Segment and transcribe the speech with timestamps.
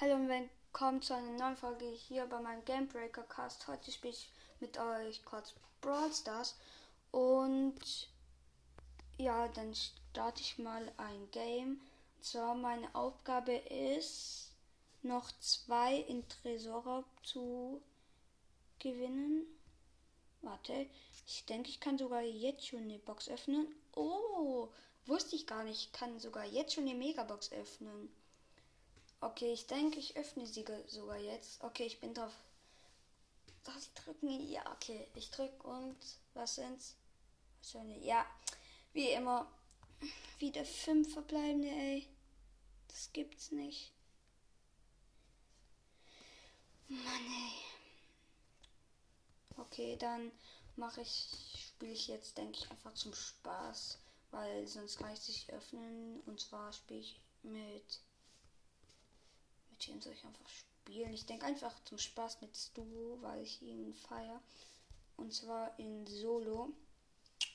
[0.00, 3.68] Hallo und willkommen zu einer neuen Folge hier bei meinem Gamebreaker Cast.
[3.68, 6.56] Heute spiele ich mit euch kurz Brawl Stars
[7.10, 8.08] und
[9.18, 11.82] ja, dann starte ich mal ein Game.
[12.16, 14.52] Und zwar meine Aufgabe ist,
[15.02, 17.82] noch zwei in Tresor zu
[18.78, 19.44] gewinnen.
[20.40, 20.86] Warte,
[21.26, 23.66] ich denke, ich kann sogar jetzt schon eine Box öffnen.
[23.94, 24.68] Oh,
[25.04, 25.88] wusste ich gar nicht.
[25.88, 28.08] Ich kann sogar jetzt schon eine Megabox öffnen.
[29.22, 31.62] Okay, ich denke, ich öffne sie sogar jetzt.
[31.62, 32.32] Okay, ich bin drauf.
[33.62, 34.48] Soll ich drücken?
[34.48, 35.06] Ja, okay.
[35.14, 35.96] Ich drücke und
[36.32, 36.96] was sind's?
[37.60, 38.02] Wahrscheinlich.
[38.04, 38.24] Ja,
[38.94, 39.46] wie immer.
[40.38, 42.08] Wieder fünf verbleibende, ey.
[42.88, 43.92] Das gibt's nicht.
[46.88, 47.70] Mann, ey.
[49.58, 50.32] Okay, dann
[50.76, 51.36] mache ich,
[51.68, 53.98] spiele ich jetzt, denke ich, einfach zum Spaß,
[54.30, 56.20] weil sonst kann ich sich öffnen.
[56.22, 58.00] Und zwar spiele ich mit
[59.80, 61.12] mit soll ich einfach spielen?
[61.12, 62.84] Ich denke einfach zum Spaß mit Stu,
[63.22, 64.40] weil ich ihn feiere.
[65.16, 66.70] Und zwar in Solo.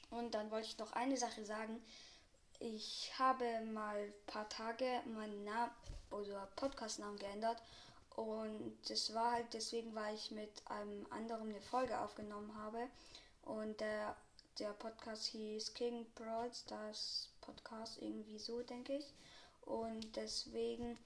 [0.09, 1.81] Und dann wollte ich noch eine Sache sagen.
[2.59, 5.71] Ich habe mal ein paar Tage meinen Namen
[6.09, 7.61] oder Podcast-Namen geändert.
[8.15, 12.87] Und das war halt deswegen, weil ich mit einem anderen eine Folge aufgenommen habe.
[13.43, 14.15] Und der,
[14.57, 19.13] der Podcast hieß King Brawls, das Podcast irgendwie so, denke ich.
[19.65, 20.97] Und deswegen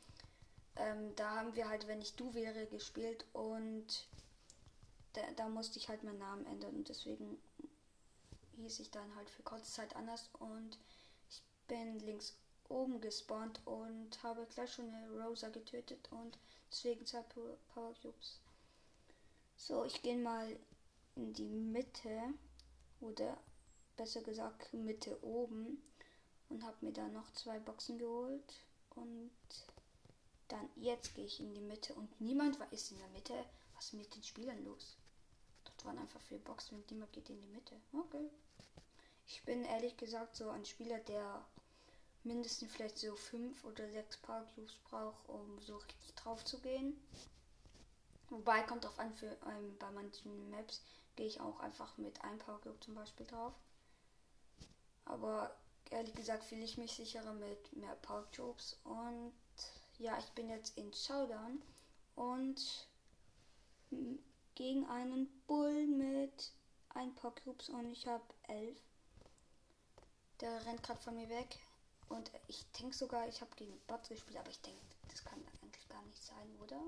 [0.79, 4.07] ähm, da haben wir halt, wenn ich du wäre, gespielt und
[5.13, 7.37] da, da, musste ich halt meinen Namen ändern und deswegen
[8.57, 10.77] hieß ich dann halt für kurze Zeit anders und
[11.29, 12.35] ich bin links
[12.69, 16.37] oben gespawnt und habe gleich schon eine Rosa getötet und
[16.71, 17.23] deswegen zwei
[17.73, 18.39] Power Cubes.
[19.57, 20.57] So, ich gehe mal
[21.15, 22.33] in die Mitte
[23.01, 23.37] oder
[23.97, 25.81] besser gesagt Mitte oben
[26.47, 28.53] und habe mir da noch zwei Boxen geholt
[28.91, 29.31] und
[30.49, 33.33] dann jetzt gehe ich in die Mitte und niemand ist in der Mitte.
[33.75, 34.97] Was ist mit den Spielern los?
[35.63, 37.75] Dort waren einfach vier Boxen und niemand geht in die Mitte.
[37.93, 38.29] Okay.
[39.27, 41.45] Ich bin ehrlich gesagt so ein Spieler, der
[42.23, 44.45] mindestens vielleicht so fünf oder sechs Power
[44.89, 46.99] braucht, um so richtig drauf zu gehen.
[48.29, 50.81] Wobei kommt auf an, für ähm, bei manchen Maps
[51.15, 53.53] gehe ich auch einfach mit einem Power zum Beispiel drauf.
[55.05, 55.55] Aber
[55.89, 58.27] ehrlich gesagt fühle ich mich sicherer mit mehr Power
[58.83, 59.33] und
[59.99, 61.61] ja, ich bin jetzt in Showdown
[62.15, 62.87] und
[64.55, 66.51] gegen einen Bull mit
[66.89, 68.77] ein paar Cubes und ich habe elf.
[70.41, 71.59] Der rennt gerade von mir weg.
[72.07, 74.79] Und ich denke sogar, ich habe gegen Bots gespielt, aber ich denke,
[75.09, 76.81] das kann eigentlich gar nicht sein, oder?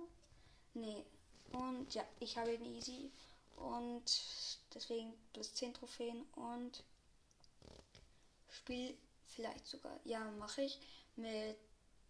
[0.73, 1.05] Nee.
[1.51, 3.11] Und ja, ich habe ihn easy.
[3.57, 4.03] Und
[4.73, 6.83] deswegen plus 10 Trophäen und
[8.49, 8.97] Spiel
[9.27, 9.99] vielleicht sogar.
[10.05, 10.79] Ja, mache ich
[11.15, 11.57] mit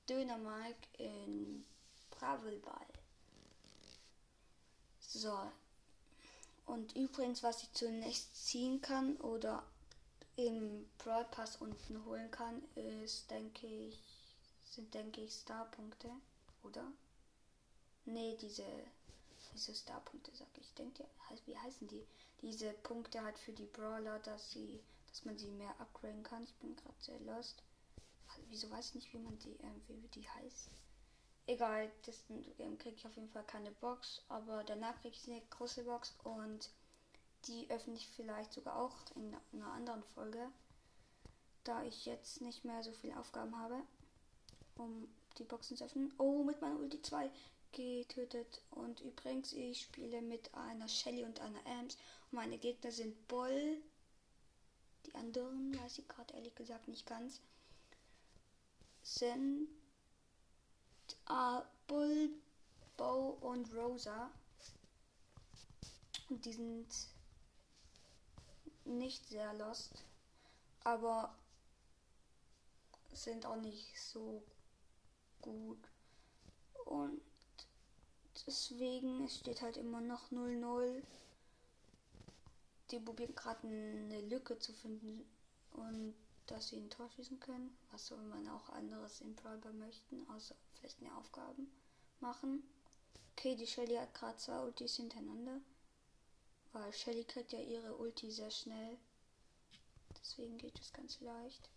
[0.09, 1.66] Dönermark in
[2.12, 2.88] Bravelball.
[5.00, 5.51] So.
[6.66, 9.63] Und übrigens, was ich zunächst ziehen kann oder
[10.35, 14.01] im Brawl Pass unten holen kann, ist, denke ich,
[14.66, 16.09] sind, denke ich, Starpunkte,
[16.63, 16.85] oder?
[18.06, 18.66] Nee, diese,
[19.53, 20.73] diese Starpunkte, sag ich.
[20.73, 21.06] Denke,
[21.45, 22.06] wie heißen die?
[22.41, 24.79] Diese Punkte halt für die Brawler, dass sie,
[25.09, 26.44] dass man sie mehr upgraden kann.
[26.44, 27.62] Ich bin gerade sehr lost.
[28.51, 30.69] Wieso weiß ich nicht, wie man die, äh, wie die heißt?
[31.47, 32.22] Egal, das
[32.59, 36.13] ähm, kriege ich auf jeden Fall keine Box, aber danach kriege ich eine große Box
[36.25, 36.69] und
[37.45, 40.51] die öffne ich vielleicht sogar auch in einer anderen Folge,
[41.63, 43.81] da ich jetzt nicht mehr so viele Aufgaben habe,
[44.75, 45.07] um
[45.38, 46.13] die Boxen zu öffnen.
[46.18, 47.31] Oh, mit meiner Ulti 2
[47.72, 48.62] getötet.
[48.72, 51.66] Und übrigens, ich spiele mit einer Shelly und einer.
[51.79, 51.97] Und
[52.31, 53.81] meine Gegner sind Bull.
[55.06, 57.39] Die anderen weiß ich gerade ehrlich gesagt nicht ganz
[59.03, 59.67] sind
[61.29, 62.29] äh, Bull,
[62.97, 64.31] Bow und Rosa.
[66.29, 66.88] Und die sind
[68.85, 70.06] nicht sehr lost,
[70.84, 71.35] aber
[73.12, 74.41] sind auch nicht so
[75.41, 75.79] gut.
[76.85, 77.22] Und
[78.47, 81.04] deswegen, es steht halt immer noch 0-0.
[82.92, 85.25] Die probieren gerade eine Lücke zu finden
[85.71, 86.13] und
[86.48, 87.78] dass sie ein Tor schießen können.
[87.92, 91.72] Was soll man auch anderes in Brawler möchten, außer vielleicht eine Aufgaben
[92.20, 92.64] machen.
[93.34, 95.60] Okay, die Shelly hat gerade zwei Ultis hintereinander.
[96.74, 98.98] Weil Shelly kriegt ja ihre Ulti sehr schnell.
[100.20, 101.70] Deswegen geht es ganz leicht.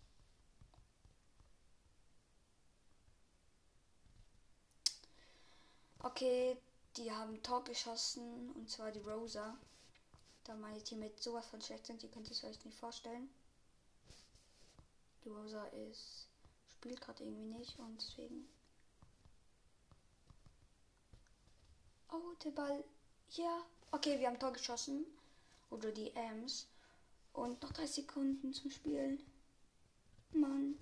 [5.99, 6.55] Okay,
[6.97, 9.57] die haben Tor geschossen und zwar die Rosa.
[10.43, 13.27] Da meine Teammates sowas von schlecht sind, ihr könnt es euch nicht vorstellen.
[15.25, 16.29] Die Rosa ist
[16.77, 18.47] spielt gerade irgendwie nicht und deswegen
[22.11, 22.83] Oh, der Ball.
[23.31, 23.65] Ja.
[23.91, 25.05] Okay, wir haben Tor geschossen.
[25.69, 26.67] Oder die Ems.
[27.33, 29.19] Und noch drei Sekunden zum Spielen.
[30.31, 30.77] Mann.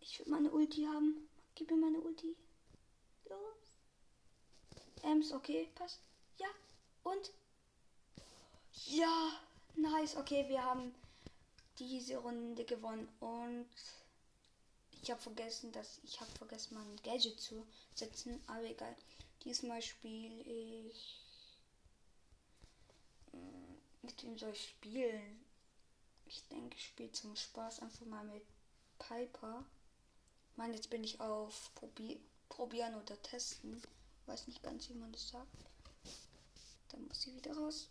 [0.00, 1.28] Ich will meine Ulti haben.
[1.54, 2.36] Gib mir meine Ulti.
[3.28, 3.56] Los.
[5.02, 6.00] Ems, okay, passt.
[6.38, 6.48] Ja.
[7.02, 7.32] Und?
[8.86, 9.40] Ja.
[9.74, 10.16] Nice.
[10.16, 10.94] Okay, wir haben
[11.78, 13.08] diese Runde gewonnen.
[13.20, 13.68] Und
[15.02, 18.42] ich habe vergessen, dass ich habe vergessen, mein Gadget zu setzen.
[18.46, 18.94] Aber egal.
[19.44, 21.20] Diesmal spiele ich.
[23.32, 25.44] Hm, mit wem soll ich spielen?
[26.26, 28.44] Ich denke, ich spiele zum Spaß einfach mal mit
[28.98, 29.64] Piper.
[30.56, 33.82] Mann, jetzt bin ich auf Probi probieren oder testen.
[34.26, 35.64] Weiß nicht ganz, wie man das sagt.
[36.90, 37.88] Dann muss sie wieder raus.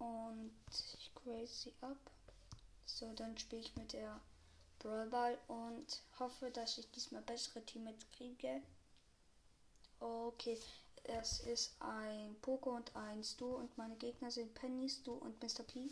[0.00, 0.50] Und
[0.98, 1.96] ich grace sie ab.
[2.86, 4.20] So, dann spiele ich mit der
[4.80, 8.62] Brawlball und hoffe, dass ich diesmal bessere Teammates kriege.
[10.00, 10.58] Okay,
[11.04, 15.62] es ist ein Poco und ein Stu und meine Gegner sind Penny, Stu und Mr.
[15.64, 15.90] P.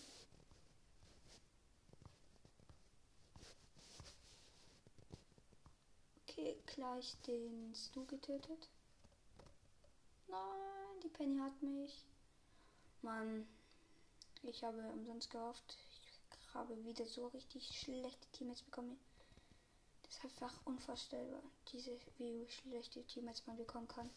[6.23, 8.69] Okay, gleich den Stu getötet.
[10.29, 12.05] Nein, die Penny hat mich.
[13.03, 13.47] Mann,
[14.43, 15.77] ich habe umsonst gehofft.
[16.41, 18.99] Ich habe wieder so richtig schlechte Teammates bekommen.
[20.03, 21.43] Das ist einfach unvorstellbar,
[21.73, 24.11] diese, wie schlechte Teammates man bekommen kann.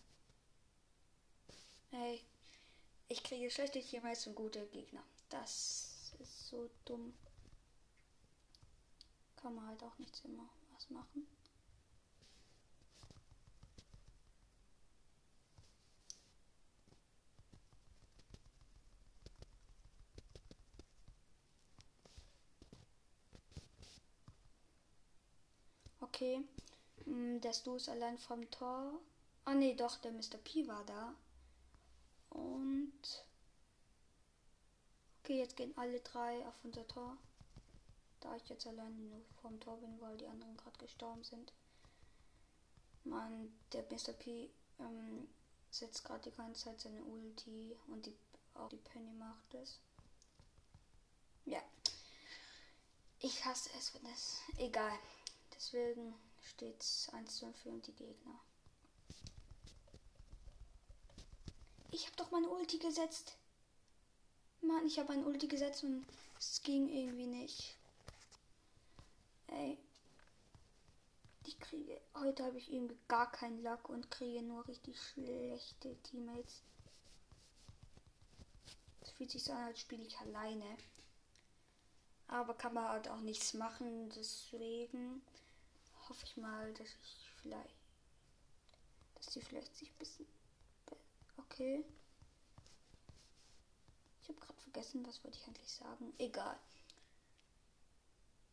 [1.89, 2.21] Hey,
[3.09, 5.03] ich kriege schlechte Teammates und gute Gegner.
[5.29, 7.13] Das ist so dumm.
[9.35, 11.27] Kann man halt auch nichts immer was machen.
[26.21, 26.43] Okay.
[27.05, 28.93] Mm, der Stu ist allein vom Tor.
[29.43, 30.37] Ah nee, doch, der Mr.
[30.43, 31.15] P war da.
[32.29, 33.25] Und.
[35.23, 37.17] Okay, jetzt gehen alle drei auf unser Tor.
[38.19, 41.53] Da ich jetzt allein nur vom Tor bin, weil die anderen gerade gestorben sind.
[43.03, 44.13] Mann, der Mr.
[44.13, 45.27] P ähm,
[45.71, 48.15] setzt gerade die ganze Zeit seine Ulti und die,
[48.53, 49.79] auch die Penny macht es.
[51.45, 51.63] Ja.
[53.21, 54.39] Ich hasse es, wenn es.
[54.59, 54.99] Egal.
[55.61, 58.39] Deswegen steht es 1 zu für die Gegner.
[61.91, 63.37] Ich habe doch meine Ulti gesetzt.
[64.61, 66.03] Mann, ich habe meine Ulti gesetzt und
[66.39, 67.77] es ging irgendwie nicht.
[69.49, 69.77] Ey.
[71.45, 72.01] Ich kriege.
[72.15, 76.63] Heute habe ich irgendwie gar keinen Lack und kriege nur richtig schlechte Teammates.
[79.01, 80.75] Es fühlt sich so an, als spiele ich alleine.
[82.27, 85.21] Aber kann man halt auch nichts machen, deswegen
[86.11, 87.75] hoffe ich mal, dass ich vielleicht,
[89.15, 90.27] dass die vielleicht sich ein bisschen,
[91.37, 91.85] okay.
[94.21, 96.13] Ich habe gerade vergessen, was wollte ich eigentlich sagen.
[96.17, 96.59] Egal.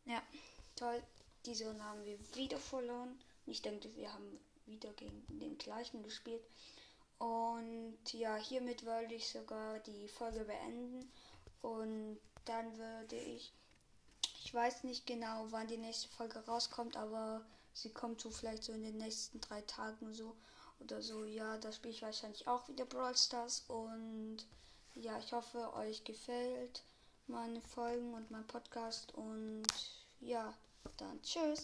[0.04, 0.22] Ja,
[0.76, 1.02] toll.
[1.46, 3.18] Diese Runde haben wir wieder verloren.
[3.46, 6.44] Ich denke, wir haben wieder gegen den gleichen gespielt.
[7.18, 11.10] Und ja, hiermit wollte ich sogar die Folge beenden.
[11.62, 13.52] Und dann würde ich
[14.44, 18.72] ich weiß nicht genau, wann die nächste Folge rauskommt, aber sie kommt so vielleicht so
[18.72, 20.36] in den nächsten drei Tagen so
[20.80, 21.24] oder so.
[21.24, 24.38] Ja, da spiele ich wahrscheinlich auch wieder Brawl Stars und
[24.94, 26.82] ja, ich hoffe, euch gefällt
[27.26, 29.66] meine Folgen und mein Podcast und
[30.20, 30.54] ja,
[30.96, 31.56] dann tschüss.